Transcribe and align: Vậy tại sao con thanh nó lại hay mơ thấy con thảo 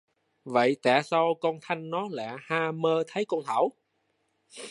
Vậy 0.45 0.75
tại 0.83 1.03
sao 1.03 1.33
con 1.41 1.59
thanh 1.61 1.89
nó 1.89 2.07
lại 2.11 2.35
hay 2.41 2.71
mơ 2.71 3.03
thấy 3.07 3.25
con 3.27 3.39
thảo 3.45 3.71